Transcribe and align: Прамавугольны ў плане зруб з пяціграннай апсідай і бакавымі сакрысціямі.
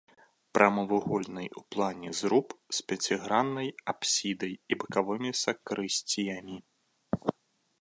Прамавугольны 0.57 1.43
ў 1.49 1.61
плане 1.75 2.09
зруб 2.19 2.47
з 2.77 2.87
пяціграннай 2.91 3.69
апсідай 3.93 4.53
і 4.57 4.73
бакавымі 4.85 5.31
сакрысціямі. 5.43 6.57